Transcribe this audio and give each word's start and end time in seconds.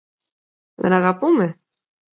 Δεν 0.75 0.91
αγαπούμε; 0.93 1.59